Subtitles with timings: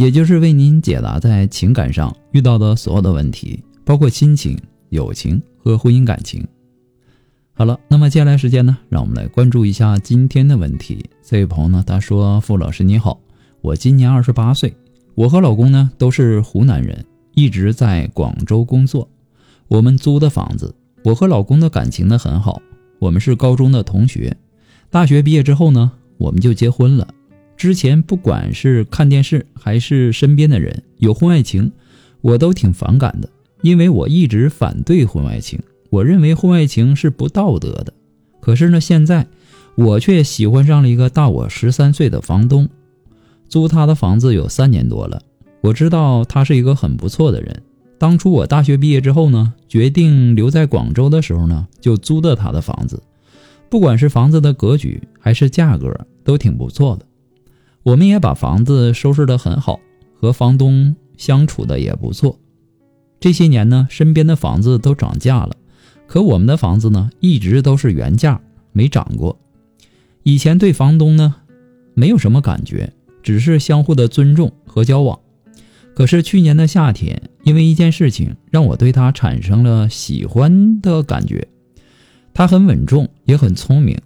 [0.00, 4.58] 也就是为您解答在情感上遇到的所有的问题，包括亲情、
[4.88, 6.42] 友情和婚姻感情。
[7.52, 11.04] 好了，那么接下来时间呢，让我们来关注一下今天的问题。
[11.22, 13.20] 这位朋友呢，他说：“傅老师你好，
[13.60, 14.74] 我今年二十八岁，
[15.14, 19.06] 我和老公呢都是湖南人，一直在广州工作。
[19.68, 20.74] 我们租的房子，
[21.04, 22.62] 我和老公的感情呢很好。”
[22.98, 24.34] 我们是高中的同学，
[24.88, 27.06] 大学毕业之后呢，我们就结婚了。
[27.60, 31.70] 之前不管是看电视还是身边的人有婚外情，
[32.22, 33.28] 我都挺反感的，
[33.60, 35.60] 因为我一直反对婚外情，
[35.90, 37.92] 我认为婚外情是不道德的。
[38.40, 39.26] 可是呢，现在
[39.74, 42.66] 我却喜欢上了一个大我十三岁的房东，
[43.46, 45.20] 租他的房子有三年多了。
[45.60, 47.62] 我知道他是一个很不错的人。
[47.98, 53.02] 当初我大学毕业之后呢，决定留在广州的时候呢，就租的他的房子。
[53.68, 57.04] 不管是房子的格局还是价格，都挺不错的。
[57.82, 59.80] 我们也把房子收拾得很好，
[60.14, 62.38] 和房东相处的也不错。
[63.18, 65.56] 这些年呢，身边的房子都涨价了，
[66.06, 68.40] 可我们的房子呢，一直都是原价，
[68.72, 69.38] 没涨过。
[70.22, 71.34] 以前对房东呢，
[71.94, 72.92] 没有什么感觉，
[73.22, 75.18] 只是相互的尊重和交往。
[75.94, 81.48] 可是去年的夏天，因为一件事情，让我对他产生了喜欢的感觉。
[82.32, 83.98] 他很稳重，也很聪明，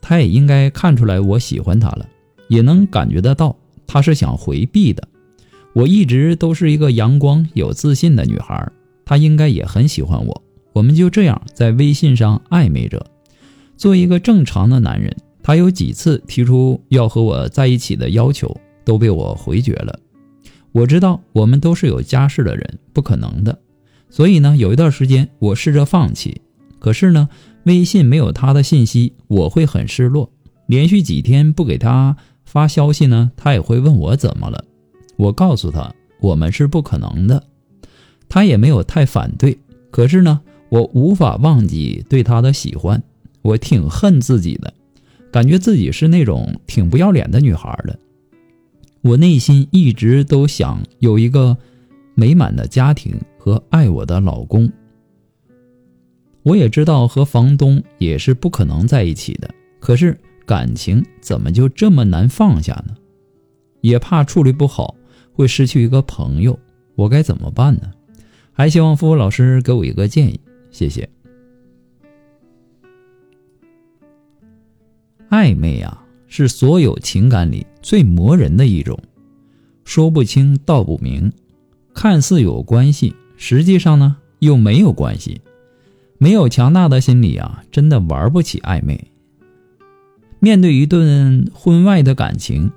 [0.00, 2.06] 他也应该看出来我喜欢他了，
[2.48, 5.06] 也能感觉得到他是想回避的。
[5.74, 8.70] 我一直都是一个阳光、有自信的女孩，
[9.04, 10.42] 他应该也很喜欢我。
[10.72, 13.04] 我们就这样在微信上暧昧着。
[13.76, 19.98] 作为一个正常的男人，他有几次提出要和我在一起的要求，都被我回绝了。
[20.72, 23.58] 我知道我们都是有家室的人，不可能的。
[24.10, 26.40] 所以呢，有一段时间我试着放弃。
[26.78, 27.28] 可是呢，
[27.64, 30.30] 微信没有他的信息，我会很失落。
[30.66, 32.16] 连续几天不给他
[32.48, 34.64] 发消息呢，他也会问我怎么了。
[35.16, 37.44] 我告诉他我们是不可能的，
[38.26, 39.58] 他也没有太反对。
[39.90, 43.02] 可是呢，我无法忘记对他的喜欢，
[43.42, 44.72] 我挺恨自己的，
[45.30, 47.98] 感觉自己是那种挺不要脸的女孩的。
[49.02, 51.56] 我内心一直都想有一个
[52.14, 54.70] 美满的家庭和爱我的老公。
[56.42, 59.50] 我也知道和房东也是不可能在一起的，
[59.80, 62.96] 可是感情怎么就这么难放下呢？
[63.82, 64.94] 也怕处理不好
[65.34, 66.58] 会失去一个朋友，
[66.94, 67.92] 我该怎么办呢？
[68.52, 71.06] 还希望付老师给我一个建议，谢谢。
[75.28, 76.06] 暧昧啊。
[76.30, 78.98] 是所有情感里最磨人的一种，
[79.86, 81.32] 说不清道不明，
[81.94, 85.40] 看似有关系，实际上呢又没有关系。
[86.18, 89.10] 没有强大的心理啊，真的玩不起暧昧。
[90.40, 92.70] 面对一段婚外的感情，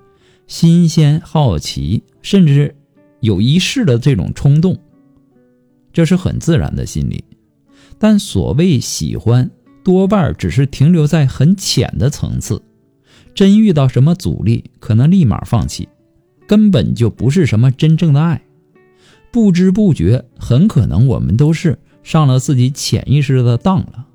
[0.48, 2.76] 新鲜、好奇，甚至
[3.20, 4.78] 有一试的这种冲动，
[5.94, 7.24] 这是很自然的心理。
[8.00, 9.52] 但所谓喜欢，
[9.84, 12.62] 多半只是停留在很浅的层次。
[13.34, 15.88] 真遇到什么阻力，可能立马放弃，
[16.48, 18.42] 根本就不是什么真正的爱。
[19.32, 24.08] 不知不觉，很可能我们都是上了自己潜意识的当了。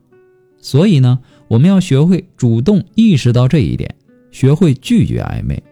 [0.60, 3.94] 所以呢，我们要学会主动意识到这一点，
[4.30, 5.62] 学会拒绝暧昧。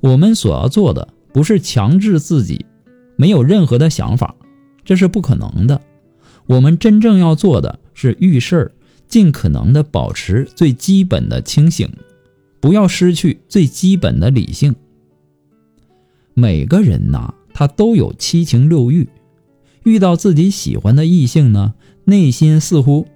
[0.00, 2.66] 我们所要做的，不是强制自己
[3.16, 4.34] 没有任何的想法，
[4.84, 5.80] 这是不可能的。
[6.46, 8.72] 我们真正要做的是遇事儿，
[9.08, 11.88] 尽可能的保持最基本的清醒。
[12.60, 14.74] 不要失去最基本的理性。
[16.32, 19.06] 每个人呐，他都有七情六欲，
[19.84, 21.74] 遇到自己喜欢的异性呢，
[22.04, 23.06] 内心似乎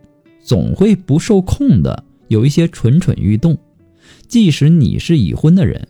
[0.48, 3.58] 总会不受控的有一些蠢蠢欲动。
[4.26, 5.86] 即使你是已婚的人，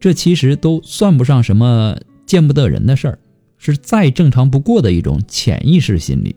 [0.00, 1.96] 这其实都算不上什么
[2.26, 3.18] 见不得人的事儿，
[3.58, 6.34] 是再正常不过的一种潜意识心理。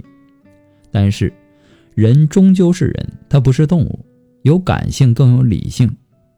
[0.91, 1.33] 但是，
[1.95, 4.05] 人终究是人，他不是动物，
[4.43, 5.91] 有感性更有理性。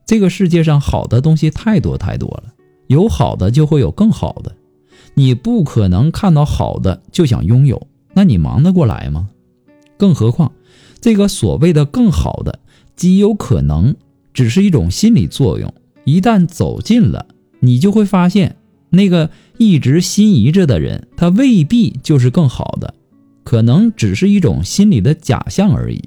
[0.06, 2.54] 这个世界上好的东西太多太多了，
[2.88, 4.56] 有好的就会有更好的，
[5.14, 9.30] 你不可能看到好的就想拥有，那你忙得过来吗？
[9.98, 10.54] 更何况，
[11.00, 12.60] 这个所谓的更好的，
[12.96, 13.96] 极有可能
[14.34, 15.74] 只是一种心理作用。
[16.06, 17.28] 一旦走近了，
[17.60, 18.56] 你就会发现，
[18.90, 22.94] 那个一直心仪着的人，他未必就是更好的，
[23.44, 26.02] 可能只是一种心理的假象而已。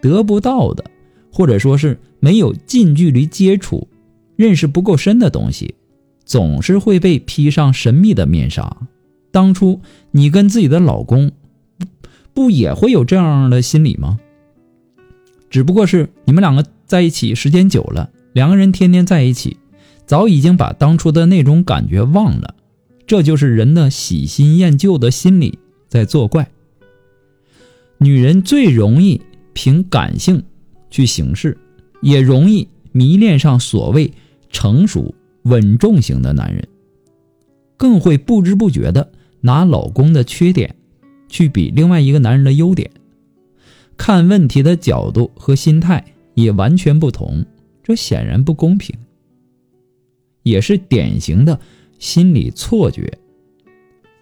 [0.00, 0.84] 得不到的，
[1.32, 3.88] 或者说是没有近距离接触、
[4.36, 5.74] 认识不够深的东西，
[6.24, 8.76] 总是会被披上神秘的面纱。
[9.30, 11.30] 当初你跟自己的老公，
[12.34, 14.18] 不也会有这样的心理吗？
[15.50, 19.56] 只不过是你们两个在一起时间久了，两个人天天在一起，
[20.06, 22.54] 早已经把当初的那种感觉忘了。
[23.06, 26.48] 这就是人的喜新厌旧的心理在作怪。
[27.98, 29.20] 女人最容易
[29.52, 30.44] 凭感性
[30.88, 31.58] 去行事，
[32.00, 34.12] 也容易迷恋上所谓
[34.50, 36.68] 成熟稳重型的男人，
[37.76, 39.10] 更会不知不觉的
[39.40, 40.76] 拿老公的缺点
[41.30, 42.90] 去比另外一个男人的优点。
[43.96, 46.04] 看问题的角度和心态
[46.34, 47.46] 也完全不同，
[47.82, 48.94] 这显然不公平，
[50.42, 51.58] 也是典型的。
[51.98, 53.18] 心理错觉，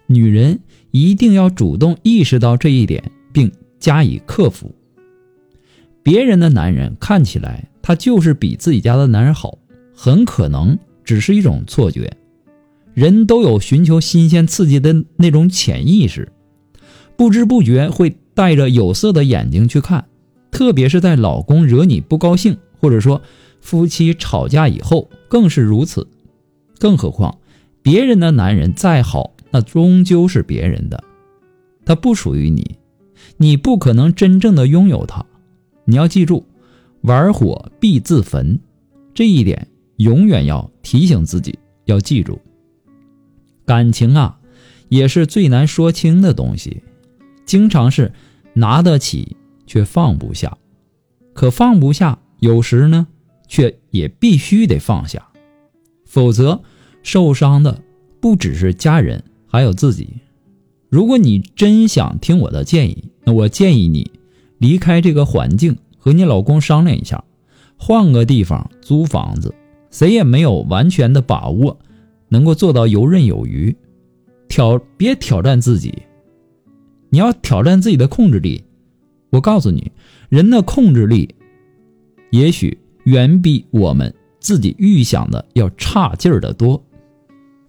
[0.05, 0.59] 女人
[0.91, 3.01] 一定要主动意识到这一点，
[3.31, 4.75] 并加以克服。
[6.03, 9.57] 别人的男人看起来他就是比自己家的男人好，
[9.95, 12.11] 很可能只是一种错觉。
[12.93, 16.29] 人都有寻求新鲜刺激的那种潜意识，
[17.19, 20.07] 不知不觉会带着有色的眼睛去看，
[20.51, 23.21] 特别是在老公惹你不高兴，或者说
[23.59, 26.07] 夫妻吵架以后，更是如此。
[26.77, 27.37] 更何况。
[27.81, 31.03] 别人的男人再好，那终究是别人的，
[31.83, 32.77] 他不属于你，
[33.35, 35.25] 你不可能真正的拥有他。
[35.83, 36.45] 你要记住，
[37.01, 38.57] 玩火必自焚，
[39.13, 39.67] 这一点
[39.97, 41.59] 永远要提醒自己。
[41.83, 42.39] 要记住，
[43.65, 44.39] 感情啊，
[44.87, 46.81] 也是最难说清的东西，
[47.49, 48.11] 经常是
[48.53, 49.35] 拿得起
[49.65, 50.55] 却放不下，
[51.33, 53.07] 可放不下，有时呢，
[53.47, 55.29] 却也必须得放下，
[56.05, 56.61] 否则。
[57.01, 57.81] 受伤的
[58.19, 60.17] 不只是家人，还有自己。
[60.89, 64.11] 如果你真想听我的建议，那我建议你
[64.59, 67.23] 离开这个环境，和你老公商量一下，
[67.77, 69.55] 换个地方租房子。
[69.89, 71.79] 谁也没有完全的把握
[72.27, 73.75] 能够做到游刃有余。
[74.49, 76.03] 挑别挑战自己，
[77.09, 78.63] 你要挑战自己的控制力。
[79.31, 79.91] 我告诉你，
[80.29, 81.35] 人的控制力
[82.31, 86.83] 也许远比我们自己预想的要差劲儿的多。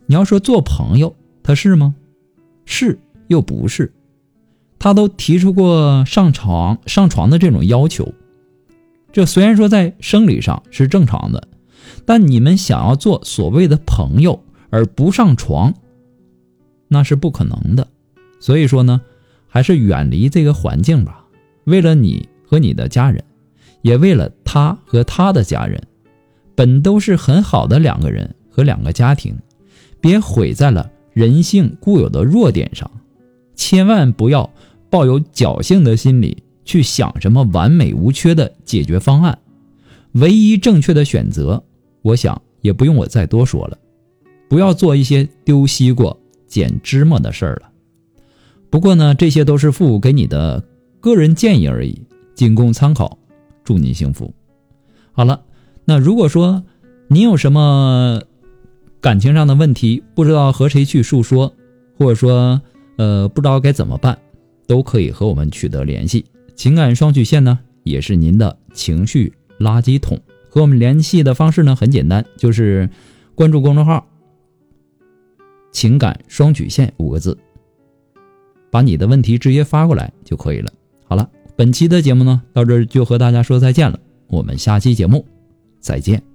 [0.07, 1.95] 你要说做朋友，他是吗？
[2.65, 2.99] 是
[3.29, 3.93] 又不是？
[4.79, 8.15] 他都提出过上床上床的这种要求。
[9.13, 11.49] 这虽然说在生理上是正常的，
[12.07, 15.75] 但你们想要做所谓的朋友而不上床，
[16.89, 17.89] 那是不可能的。
[18.41, 19.03] 所以说呢，
[19.50, 21.26] 还是远离这个环境吧。
[21.64, 23.23] 为了你和你的家人，
[23.82, 25.82] 也为了他和他的家人，
[26.55, 29.37] 本都是很好的两个人和两个家庭。
[30.00, 32.91] 别毁在了人性固有的弱点上，
[33.55, 34.50] 千万不要
[34.88, 39.38] 抱有侥幸的心理去想什么完美无缺的解决方案。
[40.12, 41.62] 唯一正确的选择，
[42.03, 43.79] 我想也不用我再多说了，
[44.49, 47.69] 不要做一些丢西瓜捡芝麻的事儿了。
[48.70, 50.62] 不过呢，这些都是父母给你的
[51.00, 52.00] 个人建议而已，
[52.34, 53.19] 仅供参考。
[53.64, 54.32] 祝你幸福。
[55.12, 55.43] 好了，
[55.84, 56.64] 那如果说
[57.08, 58.22] 您有什么，
[59.00, 61.52] 感情上的问题不知道和谁去诉说，
[61.99, 62.61] 或者说，
[62.96, 64.19] 呃，不知道该怎么办，
[64.67, 66.24] 都可以和我们取得联系。
[66.55, 70.19] 情感双曲线呢，也是您的情绪垃圾桶。
[70.48, 72.89] 和我们联系的方式呢，很简单，就是
[73.34, 74.05] 关注公众号
[75.70, 77.39] “情感双曲线”五个字，
[78.70, 80.72] 把你的问题直接发过来就可以了。
[81.05, 83.98] 好了，本期的节目呢，到这就和大家说再见了，
[84.29, 85.27] 我们下期节目
[85.81, 86.30] 再见。